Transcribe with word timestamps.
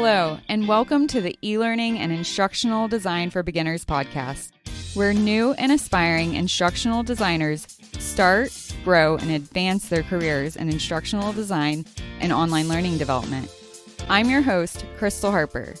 Hello, 0.00 0.38
and 0.48 0.68
welcome 0.68 1.08
to 1.08 1.20
the 1.20 1.36
e 1.42 1.58
learning 1.58 1.98
and 1.98 2.12
instructional 2.12 2.86
design 2.86 3.30
for 3.30 3.42
beginners 3.42 3.84
podcast, 3.84 4.52
where 4.94 5.12
new 5.12 5.54
and 5.54 5.72
aspiring 5.72 6.34
instructional 6.34 7.02
designers 7.02 7.66
start, 7.98 8.52
grow, 8.84 9.16
and 9.16 9.32
advance 9.32 9.88
their 9.88 10.04
careers 10.04 10.54
in 10.54 10.68
instructional 10.68 11.32
design 11.32 11.84
and 12.20 12.32
online 12.32 12.68
learning 12.68 12.96
development. 12.96 13.52
I'm 14.08 14.30
your 14.30 14.40
host, 14.40 14.86
Crystal 14.98 15.32
Harper. 15.32 15.74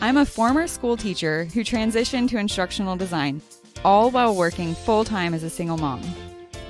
I'm 0.00 0.16
a 0.16 0.26
former 0.26 0.66
school 0.66 0.96
teacher 0.96 1.44
who 1.44 1.62
transitioned 1.62 2.28
to 2.30 2.38
instructional 2.38 2.96
design, 2.96 3.40
all 3.84 4.10
while 4.10 4.34
working 4.34 4.74
full 4.74 5.04
time 5.04 5.32
as 5.32 5.44
a 5.44 5.48
single 5.48 5.78
mom. 5.78 6.02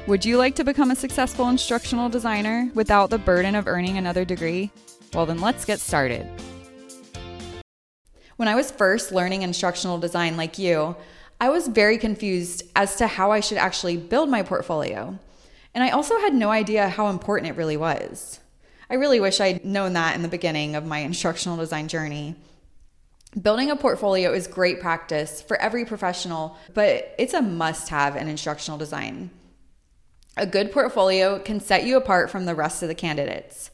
Would 0.07 0.27
you 0.27 0.37
like 0.37 0.55
to 0.57 0.65
become 0.65 0.91
a 0.91 0.97
successful 0.97 1.49
instructional 1.49 2.11
designer 2.11 2.71
without 2.75 3.09
the 3.09 3.17
burden 3.17 3.55
of 3.55 3.67
earning 3.67 3.97
another 3.97 4.27
degree? 4.27 4.71
Well, 5.15 5.25
then 5.25 5.41
let's 5.41 5.65
get 5.65 5.81
started. 5.81 6.29
When 8.41 8.49
I 8.49 8.55
was 8.55 8.71
first 8.71 9.13
learning 9.13 9.43
instructional 9.43 9.99
design, 9.99 10.39
like 10.39 10.59
you, 10.59 10.97
I 11.43 11.51
was 11.51 11.69
very 11.69 11.99
confused 11.99 12.63
as 12.75 12.97
to 12.97 13.07
how 13.07 13.33
I 13.33 13.41
should 13.41 13.59
actually 13.59 13.99
build 13.99 14.31
my 14.31 14.43
portfolio. 14.43 15.19
And 15.75 15.85
I 15.85 15.91
also 15.91 16.19
had 16.21 16.33
no 16.33 16.49
idea 16.49 16.89
how 16.89 17.09
important 17.09 17.51
it 17.51 17.59
really 17.59 17.77
was. 17.77 18.41
I 18.89 18.95
really 18.95 19.21
wish 19.21 19.43
I'd 19.43 19.63
known 19.63 19.93
that 19.93 20.17
in 20.17 20.23
the 20.23 20.27
beginning 20.27 20.75
of 20.75 20.87
my 20.87 21.01
instructional 21.01 21.59
design 21.59 21.87
journey. 21.87 22.35
Building 23.43 23.71
a 23.71 23.77
portfolio 23.77 24.33
is 24.33 24.47
great 24.47 24.81
practice 24.81 25.43
for 25.43 25.61
every 25.61 25.85
professional, 25.85 26.57
but 26.73 27.15
it's 27.19 27.35
a 27.35 27.43
must 27.43 27.91
have 27.91 28.17
in 28.17 28.27
instructional 28.27 28.79
design. 28.79 29.31
A 30.39 30.47
good 30.47 30.73
portfolio 30.73 31.41
can 31.41 31.61
set 31.61 31.85
you 31.85 31.99
apart 31.99 32.31
from 32.31 32.47
the 32.47 32.55
rest 32.55 32.83
of 32.83 32.89
the 32.89 32.95
candidates. 32.95 33.71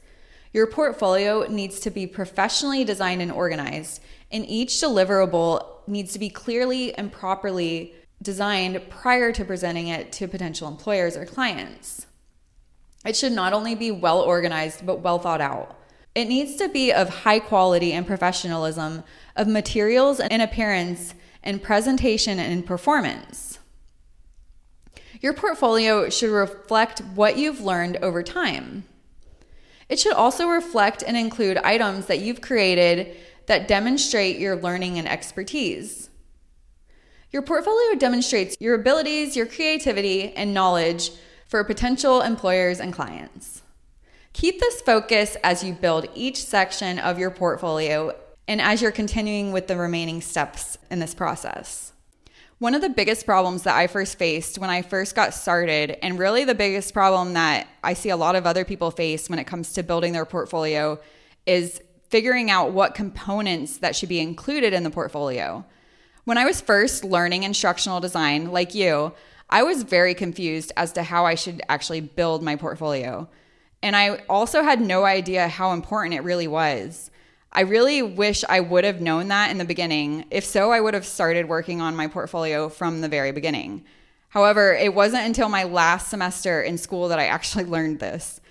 Your 0.53 0.67
portfolio 0.67 1.45
needs 1.47 1.79
to 1.81 1.91
be 1.91 2.07
professionally 2.07 2.83
designed 2.83 3.21
and 3.21 3.31
organized, 3.31 4.01
and 4.31 4.45
each 4.47 4.71
deliverable 4.71 5.65
needs 5.87 6.13
to 6.13 6.19
be 6.19 6.29
clearly 6.29 6.93
and 6.95 7.11
properly 7.11 7.93
designed 8.21 8.89
prior 8.89 9.31
to 9.31 9.45
presenting 9.45 9.87
it 9.87 10.11
to 10.13 10.27
potential 10.27 10.67
employers 10.67 11.15
or 11.15 11.25
clients. 11.25 12.07
It 13.05 13.15
should 13.15 13.31
not 13.31 13.53
only 13.53 13.75
be 13.75 13.91
well 13.91 14.21
organized, 14.21 14.85
but 14.85 15.01
well 15.01 15.19
thought 15.19 15.41
out. 15.41 15.77
It 16.15 16.25
needs 16.25 16.55
to 16.55 16.67
be 16.67 16.91
of 16.91 17.09
high 17.09 17.39
quality 17.39 17.93
and 17.93 18.07
professionalism 18.07 19.03
of 19.35 19.47
materials 19.47 20.19
and 20.19 20.41
appearance 20.41 21.13
and 21.43 21.61
presentation 21.61 22.39
and 22.39 22.65
performance. 22.65 23.59
Your 25.21 25.33
portfolio 25.33 26.09
should 26.09 26.31
reflect 26.31 26.99
what 27.15 27.37
you've 27.37 27.61
learned 27.61 27.97
over 27.97 28.23
time. 28.23 28.83
It 29.89 29.99
should 29.99 30.13
also 30.13 30.47
reflect 30.47 31.03
and 31.05 31.15
include 31.15 31.57
items 31.57 32.07
that 32.07 32.19
you've 32.19 32.41
created 32.41 33.15
that 33.45 33.67
demonstrate 33.67 34.37
your 34.37 34.55
learning 34.55 34.97
and 34.97 35.07
expertise. 35.07 36.09
Your 37.31 37.41
portfolio 37.41 37.97
demonstrates 37.97 38.57
your 38.59 38.75
abilities, 38.75 39.35
your 39.35 39.45
creativity, 39.45 40.33
and 40.33 40.53
knowledge 40.53 41.11
for 41.47 41.63
potential 41.63 42.21
employers 42.21 42.79
and 42.79 42.93
clients. 42.93 43.61
Keep 44.33 44.59
this 44.59 44.81
focus 44.81 45.35
as 45.43 45.63
you 45.63 45.73
build 45.73 46.07
each 46.13 46.43
section 46.43 46.99
of 46.99 47.17
your 47.17 47.31
portfolio 47.31 48.15
and 48.47 48.61
as 48.61 48.81
you're 48.81 48.91
continuing 48.91 49.51
with 49.51 49.67
the 49.67 49.77
remaining 49.77 50.21
steps 50.21 50.77
in 50.91 50.99
this 50.99 51.13
process. 51.13 51.91
One 52.59 52.73
of 52.73 52.81
the 52.81 52.89
biggest 52.89 53.27
problems 53.27 53.63
that 53.63 53.75
I 53.75 53.85
first 53.85 54.17
faced 54.17 54.57
when 54.57 54.71
I 54.71 54.81
first 54.81 55.13
got 55.13 55.35
started, 55.35 56.03
and 56.03 56.17
really 56.17 56.43
the 56.43 56.55
biggest 56.55 56.91
problem 56.91 57.33
that 57.33 57.67
I 57.83 57.93
see 57.93 58.09
a 58.09 58.17
lot 58.17 58.35
of 58.35 58.47
other 58.47 58.65
people 58.65 58.89
face 58.89 59.29
when 59.29 59.37
it 59.37 59.45
comes 59.45 59.73
to 59.73 59.83
building 59.83 60.11
their 60.11 60.25
portfolio, 60.25 60.99
is 61.45 61.79
figuring 62.09 62.49
out 62.49 62.71
what 62.71 62.95
components 62.95 63.77
that 63.77 63.95
should 63.95 64.09
be 64.09 64.19
included 64.19 64.73
in 64.73 64.83
the 64.83 64.89
portfolio. 64.89 65.63
When 66.23 66.39
I 66.39 66.45
was 66.45 66.59
first 66.59 67.03
learning 67.03 67.43
instructional 67.43 67.99
design, 67.99 68.51
like 68.51 68.73
you, 68.73 69.13
I 69.51 69.61
was 69.61 69.83
very 69.83 70.15
confused 70.15 70.71
as 70.75 70.91
to 70.93 71.03
how 71.03 71.27
I 71.27 71.35
should 71.35 71.61
actually 71.69 72.01
build 72.01 72.41
my 72.41 72.55
portfolio. 72.55 73.29
And 73.83 73.95
I 73.95 74.23
also 74.27 74.63
had 74.63 74.81
no 74.81 75.05
idea 75.05 75.47
how 75.47 75.73
important 75.73 76.15
it 76.15 76.23
really 76.23 76.47
was. 76.47 77.11
I 77.51 77.61
really 77.61 78.01
wish 78.01 78.43
I 78.47 78.59
would 78.59 78.83
have 78.83 79.01
known 79.01 79.29
that 79.29 79.51
in 79.51 79.57
the 79.57 79.65
beginning. 79.65 80.25
If 80.29 80.45
so, 80.45 80.71
I 80.71 80.81
would 80.81 80.93
have 80.93 81.05
started 81.05 81.47
working 81.47 81.81
on 81.81 81.95
my 81.95 82.07
portfolio 82.07 82.69
from 82.69 83.01
the 83.01 83.09
very 83.09 83.31
beginning. 83.31 83.85
However, 84.29 84.73
it 84.73 84.93
wasn't 84.93 85.25
until 85.25 85.49
my 85.49 85.63
last 85.63 86.09
semester 86.09 86.61
in 86.61 86.77
school 86.77 87.07
that 87.07 87.19
I 87.19 87.27
actually 87.27 87.63
learned 87.75 87.99
this. 87.99 88.41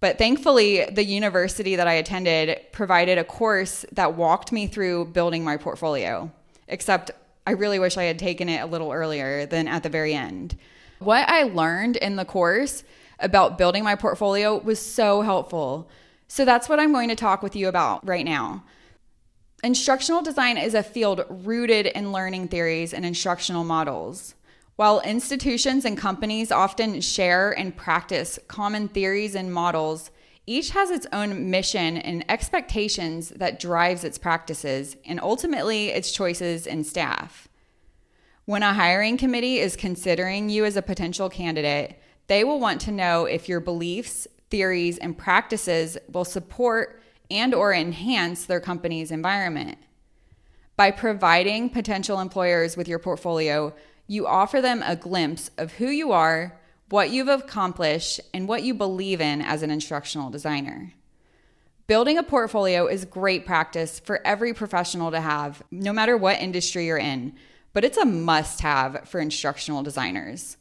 But 0.00 0.18
thankfully, 0.18 0.84
the 0.84 1.04
university 1.04 1.76
that 1.76 1.88
I 1.88 1.94
attended 1.94 2.60
provided 2.72 3.18
a 3.18 3.24
course 3.24 3.84
that 3.92 4.14
walked 4.14 4.52
me 4.52 4.66
through 4.66 5.06
building 5.06 5.42
my 5.42 5.56
portfolio. 5.56 6.30
Except 6.68 7.10
I 7.46 7.52
really 7.52 7.78
wish 7.78 7.96
I 7.96 8.04
had 8.04 8.18
taken 8.18 8.48
it 8.48 8.60
a 8.60 8.66
little 8.66 8.92
earlier 8.92 9.46
than 9.46 9.68
at 9.68 9.82
the 9.82 9.88
very 9.88 10.14
end. 10.14 10.56
What 10.98 11.28
I 11.28 11.44
learned 11.44 11.96
in 11.96 12.16
the 12.16 12.24
course 12.24 12.84
about 13.18 13.58
building 13.58 13.84
my 13.84 13.94
portfolio 13.94 14.58
was 14.58 14.78
so 14.78 15.22
helpful. 15.22 15.88
So 16.28 16.44
that's 16.44 16.68
what 16.68 16.80
I'm 16.80 16.92
going 16.92 17.08
to 17.08 17.16
talk 17.16 17.42
with 17.42 17.56
you 17.56 17.68
about 17.68 18.06
right 18.06 18.24
now. 18.24 18.64
Instructional 19.64 20.22
design 20.22 20.58
is 20.58 20.74
a 20.74 20.82
field 20.82 21.24
rooted 21.28 21.86
in 21.86 22.12
learning 22.12 22.48
theories 22.48 22.92
and 22.92 23.04
instructional 23.04 23.64
models. 23.64 24.34
While 24.76 25.00
institutions 25.00 25.86
and 25.86 25.96
companies 25.96 26.52
often 26.52 27.00
share 27.00 27.50
and 27.50 27.74
practice 27.74 28.38
common 28.46 28.88
theories 28.88 29.34
and 29.34 29.52
models, 29.52 30.10
each 30.46 30.70
has 30.70 30.90
its 30.90 31.06
own 31.12 31.50
mission 31.50 31.96
and 31.96 32.24
expectations 32.30 33.30
that 33.30 33.58
drives 33.58 34.04
its 34.04 34.18
practices 34.18 34.96
and 35.06 35.18
ultimately 35.20 35.88
its 35.88 36.12
choices 36.12 36.66
in 36.66 36.84
staff. 36.84 37.48
When 38.44 38.62
a 38.62 38.74
hiring 38.74 39.16
committee 39.16 39.58
is 39.58 39.74
considering 39.74 40.50
you 40.50 40.64
as 40.64 40.76
a 40.76 40.82
potential 40.82 41.28
candidate, 41.28 41.98
they 42.28 42.44
will 42.44 42.60
want 42.60 42.80
to 42.82 42.92
know 42.92 43.24
if 43.24 43.48
your 43.48 43.60
beliefs, 43.60 44.28
theories, 44.50 44.98
and 44.98 45.16
practices 45.16 45.98
will 46.10 46.24
support 46.24 47.02
and 47.30 47.54
or 47.54 47.72
enhance 47.72 48.44
their 48.46 48.60
company's 48.60 49.10
environment. 49.10 49.78
By 50.76 50.90
providing 50.90 51.70
potential 51.70 52.20
employers 52.20 52.76
with 52.76 52.86
your 52.88 52.98
portfolio, 52.98 53.74
you 54.06 54.26
offer 54.26 54.60
them 54.60 54.82
a 54.84 54.94
glimpse 54.94 55.50
of 55.58 55.72
who 55.72 55.88
you 55.88 56.12
are, 56.12 56.60
what 56.90 57.10
you've 57.10 57.28
accomplished, 57.28 58.20
and 58.32 58.46
what 58.46 58.62
you 58.62 58.74
believe 58.74 59.20
in 59.20 59.42
as 59.42 59.62
an 59.62 59.70
instructional 59.70 60.30
designer. 60.30 60.92
Building 61.86 62.18
a 62.18 62.22
portfolio 62.22 62.86
is 62.86 63.04
great 63.04 63.46
practice 63.46 64.00
for 64.00 64.20
every 64.26 64.52
professional 64.52 65.10
to 65.10 65.20
have, 65.20 65.62
no 65.70 65.92
matter 65.92 66.16
what 66.16 66.40
industry 66.40 66.86
you're 66.86 66.98
in, 66.98 67.32
but 67.72 67.84
it's 67.84 67.98
a 67.98 68.04
must 68.04 68.60
have 68.60 69.08
for 69.08 69.20
instructional 69.20 69.82
designers. 69.82 70.56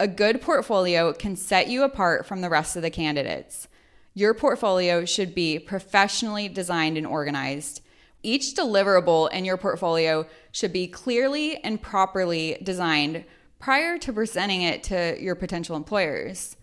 A 0.00 0.08
good 0.08 0.40
portfolio 0.40 1.12
can 1.12 1.36
set 1.36 1.68
you 1.68 1.82
apart 1.82 2.24
from 2.24 2.40
the 2.40 2.48
rest 2.48 2.74
of 2.74 2.80
the 2.80 2.88
candidates. 2.88 3.68
Your 4.14 4.32
portfolio 4.32 5.04
should 5.04 5.34
be 5.34 5.58
professionally 5.58 6.48
designed 6.48 6.96
and 6.96 7.06
organized. 7.06 7.82
Each 8.22 8.54
deliverable 8.54 9.30
in 9.30 9.44
your 9.44 9.58
portfolio 9.58 10.26
should 10.52 10.72
be 10.72 10.88
clearly 10.88 11.62
and 11.62 11.82
properly 11.82 12.56
designed 12.62 13.26
prior 13.58 13.98
to 13.98 14.10
presenting 14.10 14.62
it 14.62 14.82
to 14.84 15.18
your 15.20 15.34
potential 15.34 15.76
employers. 15.76 16.56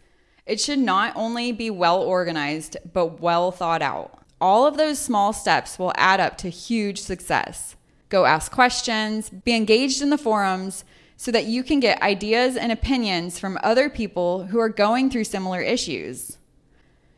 It 0.48 0.60
should 0.60 0.80
not 0.80 1.14
only 1.16 1.52
be 1.52 1.70
well 1.70 2.02
organized, 2.02 2.76
but 2.92 3.22
well 3.22 3.52
thought 3.52 3.84
out. 3.84 4.18
All 4.42 4.66
of 4.66 4.78
those 4.78 4.98
small 4.98 5.32
steps 5.32 5.78
will 5.78 5.94
add 5.96 6.20
up 6.20 6.40
to 6.40 6.50
huge 6.50 7.00
success. 7.00 7.76
Go 8.10 8.26
ask 8.26 8.52
questions, 8.52 9.30
be 9.30 9.54
engaged 9.54 10.02
in 10.02 10.10
the 10.10 10.18
forums 10.18 10.84
so 11.18 11.32
that 11.32 11.46
you 11.46 11.64
can 11.64 11.80
get 11.80 12.02
ideas 12.02 12.56
and 12.56 12.72
opinions 12.72 13.40
from 13.40 13.58
other 13.64 13.90
people 13.90 14.46
who 14.46 14.60
are 14.60 14.70
going 14.70 15.10
through 15.10 15.24
similar 15.24 15.60
issues. 15.62 16.38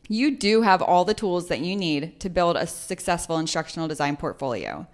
You 0.07 0.35
do 0.35 0.61
have 0.63 0.81
all 0.81 1.05
the 1.05 1.13
tools 1.13 1.49
that 1.49 1.59
you 1.59 1.75
need 1.75 2.19
to 2.21 2.29
build 2.29 2.55
a 2.55 2.65
successful 2.65 3.37
instructional 3.37 3.89
design 3.89 4.15
portfolio. 4.15 4.87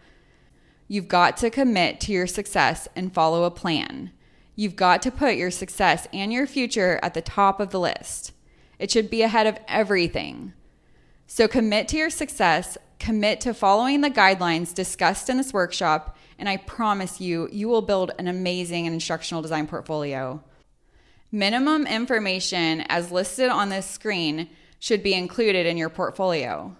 You've 0.87 1.07
got 1.07 1.37
to 1.37 1.49
commit 1.49 1.99
to 2.01 2.11
your 2.11 2.27
success 2.27 2.87
and 2.95 3.13
follow 3.13 3.43
a 3.43 3.51
plan. 3.51 4.11
You've 4.55 4.75
got 4.75 5.01
to 5.03 5.11
put 5.11 5.35
your 5.35 5.51
success 5.51 6.07
and 6.11 6.33
your 6.33 6.47
future 6.47 6.99
at 7.03 7.13
the 7.13 7.21
top 7.21 7.59
of 7.59 7.69
the 7.69 7.79
list. 7.79 8.33
It 8.79 8.91
should 8.91 9.09
be 9.09 9.21
ahead 9.21 9.47
of 9.47 9.59
everything. 9.67 10.53
So 11.27 11.47
commit 11.47 11.87
to 11.89 11.97
your 11.97 12.09
success, 12.09 12.77
commit 12.99 13.39
to 13.41 13.53
following 13.53 14.01
the 14.01 14.09
guidelines 14.09 14.73
discussed 14.73 15.29
in 15.29 15.37
this 15.37 15.53
workshop, 15.53 16.17
and 16.37 16.49
I 16.49 16.57
promise 16.57 17.21
you, 17.21 17.49
you 17.51 17.67
will 17.67 17.81
build 17.81 18.11
an 18.19 18.27
amazing 18.27 18.85
instructional 18.85 19.41
design 19.41 19.67
portfolio. 19.67 20.43
Minimum 21.31 21.87
information 21.87 22.81
as 22.89 23.11
listed 23.11 23.49
on 23.49 23.69
this 23.69 23.85
screen 23.85 24.49
should 24.79 25.01
be 25.01 25.13
included 25.13 25.65
in 25.65 25.77
your 25.77 25.89
portfolio. 25.89 26.75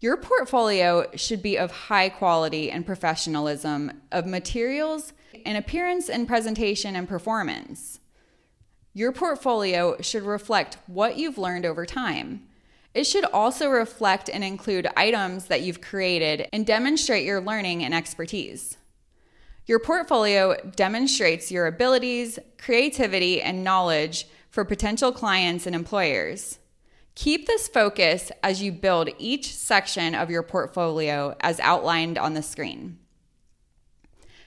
Your 0.00 0.16
portfolio 0.16 1.10
should 1.16 1.42
be 1.42 1.58
of 1.58 1.70
high 1.70 2.08
quality 2.08 2.70
and 2.70 2.86
professionalism 2.86 4.00
of 4.12 4.26
materials 4.26 5.12
and 5.44 5.58
appearance 5.58 6.08
and 6.08 6.28
presentation 6.28 6.94
and 6.94 7.08
performance. 7.08 7.98
Your 8.94 9.12
portfolio 9.12 10.00
should 10.00 10.22
reflect 10.22 10.78
what 10.86 11.16
you've 11.16 11.38
learned 11.38 11.66
over 11.66 11.84
time. 11.86 12.44
It 12.94 13.04
should 13.04 13.24
also 13.26 13.68
reflect 13.68 14.28
and 14.28 14.42
include 14.42 14.88
items 14.96 15.46
that 15.46 15.62
you've 15.62 15.80
created 15.80 16.48
and 16.52 16.66
demonstrate 16.66 17.24
your 17.24 17.40
learning 17.40 17.84
and 17.84 17.94
expertise. 17.94 18.76
Your 19.66 19.78
portfolio 19.78 20.56
demonstrates 20.76 21.52
your 21.52 21.66
abilities, 21.66 22.38
creativity, 22.56 23.42
and 23.42 23.62
knowledge 23.62 24.26
for 24.50 24.64
potential 24.64 25.12
clients 25.12 25.66
and 25.66 25.76
employers. 25.76 26.58
Keep 27.14 27.46
this 27.46 27.68
focus 27.68 28.32
as 28.42 28.62
you 28.62 28.72
build 28.72 29.10
each 29.18 29.54
section 29.54 30.14
of 30.14 30.30
your 30.30 30.42
portfolio 30.42 31.36
as 31.40 31.60
outlined 31.60 32.16
on 32.16 32.32
the 32.34 32.42
screen. 32.42 32.98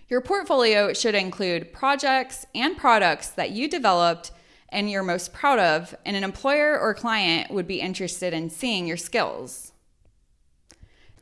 Your 0.10 0.22
portfolio 0.22 0.92
should 0.92 1.16
include 1.16 1.72
projects 1.72 2.46
and 2.56 2.76
products 2.76 3.30
that 3.30 3.52
you 3.52 3.70
developed 3.70 4.32
and 4.72 4.90
you're 4.90 5.04
most 5.04 5.34
proud 5.34 5.60
of, 5.60 5.96
and 6.06 6.16
an 6.16 6.24
employer 6.24 6.80
or 6.80 6.94
client 6.94 7.52
would 7.52 7.68
be 7.68 7.82
interested 7.82 8.34
in 8.34 8.50
seeing 8.50 8.88
your 8.88 8.98
skills. 8.98 9.72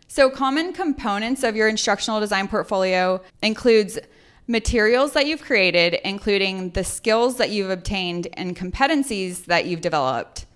So, 0.08 0.30
common 0.30 0.74
components 0.74 1.44
of 1.44 1.56
your 1.56 1.68
instructional 1.68 2.20
design 2.20 2.48
portfolio 2.48 3.22
includes 3.44 4.00
materials 4.48 5.14
that 5.14 5.28
you've 5.28 5.44
created, 5.44 6.00
including 6.04 6.72
the 6.72 6.84
skills 6.84 7.38
that 7.38 7.52
you've 7.52 7.70
obtained 7.70 8.28
and 8.34 8.56
competencies 8.56 9.46
that 9.46 9.66
you've 9.66 9.82
developed, 9.82 10.48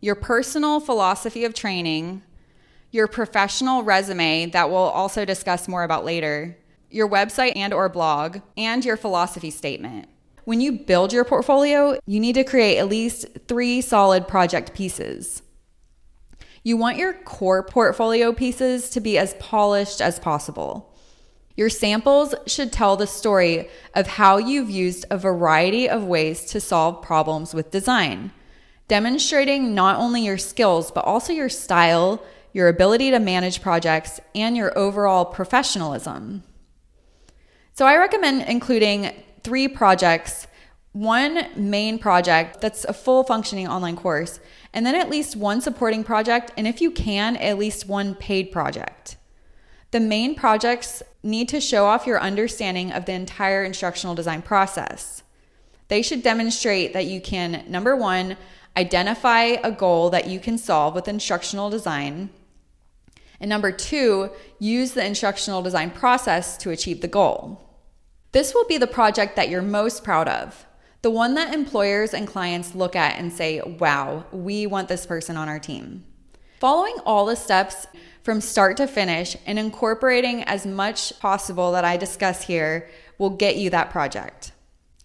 your 0.00 0.14
personal 0.14 0.78
philosophy 0.78 1.44
of 1.44 1.52
training, 1.52 2.22
your 2.92 3.08
professional 3.08 3.82
resume 3.82 4.46
that 4.46 4.70
we'll 4.70 4.78
also 4.78 5.24
discuss 5.24 5.66
more 5.66 5.82
about 5.82 6.04
later, 6.04 6.56
your 6.90 7.08
website 7.08 7.56
and 7.56 7.72
or 7.72 7.88
blog, 7.88 8.38
and 8.56 8.84
your 8.84 8.96
philosophy 8.96 9.50
statement. 9.50 10.08
When 10.44 10.60
you 10.60 10.72
build 10.72 11.12
your 11.12 11.24
portfolio, 11.24 11.98
you 12.04 12.18
need 12.18 12.34
to 12.34 12.44
create 12.44 12.78
at 12.78 12.88
least 12.88 13.26
3 13.46 13.80
solid 13.80 14.26
project 14.26 14.74
pieces. 14.74 15.42
You 16.64 16.76
want 16.76 16.96
your 16.96 17.12
core 17.12 17.62
portfolio 17.62 18.32
pieces 18.32 18.90
to 18.90 19.00
be 19.00 19.18
as 19.18 19.34
polished 19.34 20.00
as 20.00 20.18
possible. 20.18 20.92
Your 21.54 21.68
samples 21.68 22.34
should 22.46 22.72
tell 22.72 22.96
the 22.96 23.06
story 23.06 23.68
of 23.94 24.06
how 24.06 24.38
you've 24.38 24.70
used 24.70 25.04
a 25.10 25.18
variety 25.18 25.88
of 25.88 26.04
ways 26.04 26.44
to 26.46 26.60
solve 26.60 27.02
problems 27.02 27.52
with 27.52 27.70
design, 27.70 28.32
demonstrating 28.88 29.74
not 29.74 29.98
only 29.98 30.24
your 30.24 30.38
skills, 30.38 30.90
but 30.90 31.04
also 31.04 31.32
your 31.32 31.48
style, 31.48 32.22
your 32.52 32.68
ability 32.68 33.10
to 33.10 33.18
manage 33.18 33.62
projects, 33.62 34.18
and 34.34 34.56
your 34.56 34.76
overall 34.76 35.24
professionalism. 35.24 36.42
So, 37.74 37.86
I 37.86 37.96
recommend 37.96 38.42
including 38.48 39.12
three 39.42 39.68
projects 39.68 40.46
one 40.92 41.46
main 41.56 41.98
project 41.98 42.60
that's 42.60 42.84
a 42.84 42.92
full 42.92 43.24
functioning 43.24 43.66
online 43.66 43.96
course, 43.96 44.40
and 44.74 44.84
then 44.84 44.94
at 44.94 45.08
least 45.08 45.36
one 45.36 45.60
supporting 45.60 46.04
project, 46.04 46.52
and 46.56 46.68
if 46.68 46.80
you 46.80 46.90
can, 46.90 47.36
at 47.38 47.58
least 47.58 47.88
one 47.88 48.14
paid 48.14 48.52
project. 48.52 49.16
The 49.90 50.00
main 50.00 50.34
projects 50.34 51.02
need 51.22 51.48
to 51.48 51.60
show 51.60 51.86
off 51.86 52.06
your 52.06 52.20
understanding 52.20 52.92
of 52.92 53.06
the 53.06 53.12
entire 53.12 53.64
instructional 53.64 54.14
design 54.14 54.42
process. 54.42 55.22
They 55.88 56.02
should 56.02 56.22
demonstrate 56.22 56.92
that 56.92 57.06
you 57.06 57.20
can, 57.20 57.64
number 57.68 57.96
one, 57.96 58.36
identify 58.76 59.42
a 59.42 59.70
goal 59.70 60.10
that 60.10 60.26
you 60.28 60.40
can 60.40 60.56
solve 60.56 60.94
with 60.94 61.08
instructional 61.08 61.68
design. 61.68 62.30
And 63.40 63.48
number 63.48 63.72
two, 63.72 64.30
use 64.58 64.92
the 64.92 65.04
instructional 65.04 65.62
design 65.62 65.90
process 65.90 66.56
to 66.58 66.70
achieve 66.70 67.00
the 67.00 67.08
goal. 67.08 67.71
This 68.32 68.54
will 68.54 68.64
be 68.64 68.78
the 68.78 68.86
project 68.86 69.36
that 69.36 69.50
you're 69.50 69.62
most 69.62 70.02
proud 70.02 70.28
of 70.28 70.66
the 71.02 71.10
one 71.10 71.34
that 71.34 71.52
employers 71.52 72.14
and 72.14 72.28
clients 72.28 72.76
look 72.76 72.94
at 72.94 73.18
and 73.18 73.32
say, 73.32 73.60
wow, 73.60 74.24
we 74.30 74.68
want 74.68 74.86
this 74.86 75.04
person 75.04 75.36
on 75.36 75.48
our 75.48 75.58
team. 75.58 76.04
Following 76.60 76.94
all 77.04 77.26
the 77.26 77.34
steps 77.34 77.88
from 78.22 78.40
start 78.40 78.76
to 78.76 78.86
finish 78.86 79.36
and 79.44 79.58
incorporating 79.58 80.44
as 80.44 80.64
much 80.64 81.18
possible 81.18 81.72
that 81.72 81.84
I 81.84 81.96
discuss 81.96 82.44
here 82.44 82.88
will 83.18 83.30
get 83.30 83.56
you 83.56 83.68
that 83.70 83.90
project. 83.90 84.52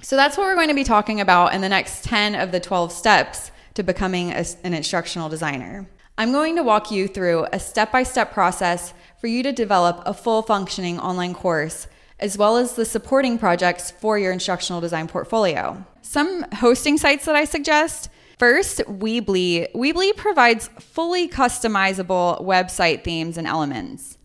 So 0.03 0.15
that's 0.15 0.38
what 0.38 0.44
we're 0.44 0.53
going 0.53 0.68
to 0.68 0.75
be 0.75 0.83
talking 0.83 1.19
about 1.19 1.56
in 1.56 1.62
the 1.62 1.69
next 1.69 2.03
10 2.03 2.35
of 2.35 2.51
the 2.51 2.59
12 2.59 2.91
steps 2.91 3.50
to 3.74 3.81
becoming 3.81 4.31
a, 4.31 4.45
an 4.63 4.75
instructional 4.75 5.29
designer. 5.29 5.89
I'm 6.15 6.31
going 6.31 6.56
to 6.57 6.63
walk 6.63 6.91
you 6.91 7.07
through 7.07 7.47
a 7.51 7.59
step 7.59 7.91
by 7.91 8.03
step 8.03 8.33
process 8.33 8.94
for 9.19 9.25
you 9.25 9.41
to 9.41 9.51
develop 9.51 10.03
a 10.06 10.13
full 10.13 10.44
functioning 10.44 11.00
online 11.00 11.33
course 11.33 11.88
as 12.19 12.38
well 12.38 12.58
as 12.58 12.74
the 12.74 12.86
supporting 12.86 13.38
projects 13.38 13.92
for 13.92 14.18
your 14.18 14.31
instructional 14.31 14.81
design 14.81 15.08
portfolio. 15.08 15.86
Some 16.02 16.46
hosting 16.54 16.98
sites 16.98 17.25
that 17.25 17.36
I 17.36 17.46
suggest 17.46 18.10
First, 18.38 18.80
Weebly. 18.86 19.72
Weebly 19.74 20.16
provides 20.16 20.68
fully 20.80 21.28
customizable 21.28 22.40
website 22.44 23.04
themes 23.04 23.36
and 23.36 23.48
elements. 23.48 24.19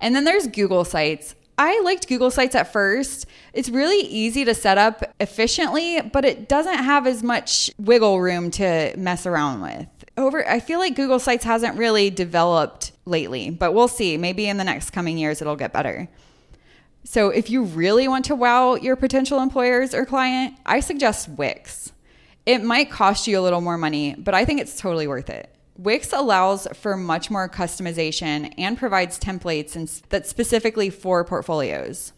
And 0.00 0.16
then 0.16 0.24
there's 0.24 0.46
Google 0.46 0.86
Sites. 0.86 1.34
I 1.58 1.78
liked 1.80 2.08
Google 2.08 2.30
Sites 2.30 2.54
at 2.54 2.72
first. 2.72 3.26
It's 3.52 3.68
really 3.68 4.06
easy 4.06 4.44
to 4.46 4.54
set 4.54 4.78
up 4.78 5.02
efficiently, 5.20 6.00
but 6.00 6.24
it 6.24 6.48
doesn't 6.48 6.78
have 6.78 7.06
as 7.06 7.22
much 7.22 7.70
wiggle 7.78 8.20
room 8.20 8.50
to 8.52 8.94
mess 8.96 9.26
around 9.26 9.60
with. 9.60 9.86
Over 10.16 10.48
I 10.48 10.60
feel 10.60 10.78
like 10.78 10.96
Google 10.96 11.18
Sites 11.18 11.44
hasn't 11.44 11.76
really 11.76 12.08
developed 12.08 12.92
lately, 13.04 13.50
but 13.50 13.74
we'll 13.74 13.88
see. 13.88 14.16
Maybe 14.16 14.48
in 14.48 14.56
the 14.56 14.64
next 14.64 14.90
coming 14.90 15.18
years 15.18 15.42
it'll 15.42 15.56
get 15.56 15.72
better. 15.74 16.08
So 17.04 17.30
if 17.30 17.48
you 17.48 17.64
really 17.64 18.06
want 18.06 18.24
to 18.26 18.34
wow 18.34 18.74
your 18.74 18.96
potential 18.96 19.40
employers 19.40 19.94
or 19.94 20.04
client, 20.04 20.56
I 20.66 20.80
suggest 20.80 21.28
Wix. 21.28 21.92
It 22.44 22.62
might 22.62 22.90
cost 22.90 23.26
you 23.26 23.38
a 23.38 23.42
little 23.42 23.60
more 23.60 23.78
money, 23.78 24.14
but 24.18 24.34
I 24.34 24.44
think 24.44 24.60
it's 24.60 24.78
totally 24.78 25.06
worth 25.06 25.30
it. 25.30 25.54
Wix 25.76 26.12
allows 26.12 26.66
for 26.74 26.96
much 26.96 27.30
more 27.30 27.48
customization 27.48 28.52
and 28.58 28.76
provides 28.76 29.18
templates 29.18 30.02
that's 30.08 30.28
specifically 30.28 30.90
for 30.90 31.24
portfolios. 31.24 32.12